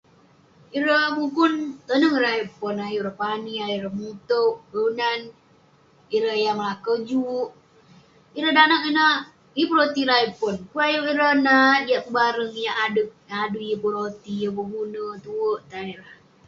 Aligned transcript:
Ireh 0.77 1.05
mukun 1.17 1.53
toneng 1.87 2.15
ayuk 2.31 2.51
pon 2.59 2.77
ayuk 2.87 2.97
ireh 2.99 3.17
pani 3.23 3.53
ayuk 3.65 3.77
ireh 3.79 3.95
mutuek 3.99 4.55
kelunan 4.69 5.21
ireh 6.15 6.37
yah 6.43 6.55
melakau 6.59 6.95
juk 7.09 7.47
ireg 8.37 8.55
danag 8.57 8.83
yeng 9.55 9.67
pun 9.69 9.77
roti 9.79 10.01
ayuk 10.05 10.09
nat 10.11 10.33
pon 10.41 10.55
pun 10.71 10.81
ayuk 10.87 11.05
ireh 11.13 11.33
nat 11.47 11.81
yah 11.91 12.03
pebareng 12.05 12.55
yah 12.65 12.75
adeg 12.85 13.09
yah 13.27 13.39
adui 13.45 13.65
yeng 13.69 13.81
pun 13.83 13.93
roti 13.99 14.31
yeng 14.41 14.55
pun 14.57 14.65
gune 14.73 15.05
tuak 15.25 15.59
tan 15.69 15.85
ireh 15.95 16.15